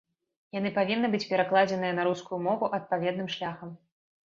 [0.55, 3.79] Яны павінны быць перакладзеныя на рускую мову адпаведным шляхам.